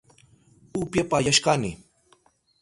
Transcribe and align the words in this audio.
Upyapayashkani 0.81 1.71